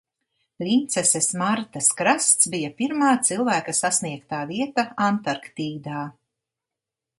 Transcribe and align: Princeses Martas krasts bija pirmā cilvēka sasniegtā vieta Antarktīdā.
Princeses 0.61 1.27
Martas 1.41 1.89
krasts 1.99 2.49
bija 2.55 2.71
pirmā 2.81 3.11
cilvēka 3.29 3.77
sasniegtā 3.81 4.41
vieta 4.55 4.89
Antarktīdā. 5.11 6.03